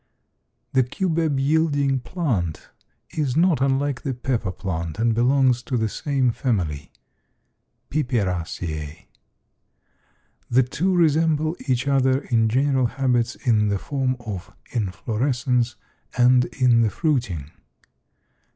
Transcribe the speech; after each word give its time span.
The 0.73 0.81
cubeb 0.81 1.39
yielding 1.39 1.99
plant 1.99 2.69
is 3.11 3.37
not 3.37 3.61
unlike 3.61 4.01
the 4.01 4.15
pepper 4.15 4.51
plant 4.51 4.97
and 4.97 5.13
belongs 5.13 5.61
to 5.61 5.77
the 5.77 5.87
same 5.89 6.31
family 6.31 6.91
(Piperaceae). 7.91 9.05
The 10.49 10.63
two 10.63 10.95
resemble 10.95 11.55
each 11.67 11.87
other 11.87 12.21
in 12.23 12.49
general 12.49 12.87
habits 12.87 13.35
in 13.35 13.67
the 13.67 13.77
form 13.77 14.17
of 14.25 14.51
inflorescence 14.71 15.75
and 16.17 16.45
in 16.45 16.81
the 16.81 16.89
fruiting. 16.89 17.51